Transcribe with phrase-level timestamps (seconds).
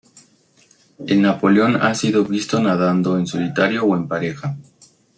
[1.05, 4.57] El Napoleón ha sido visto nadando en solitario o en pareja.